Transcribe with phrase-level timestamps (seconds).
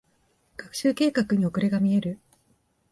[0.57, 2.19] 学習計画に遅れが見える。